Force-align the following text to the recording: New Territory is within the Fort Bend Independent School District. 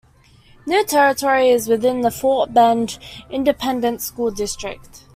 New 0.65 0.83
Territory 0.83 1.51
is 1.51 1.67
within 1.67 2.01
the 2.01 2.09
Fort 2.09 2.55
Bend 2.55 2.97
Independent 3.29 4.01
School 4.01 4.31
District. 4.31 5.03